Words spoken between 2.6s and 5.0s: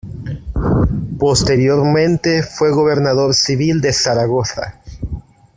gobernador civil de Zaragoza.